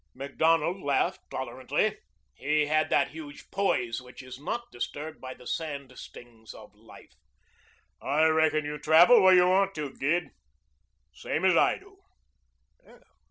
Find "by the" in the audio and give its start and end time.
5.21-5.45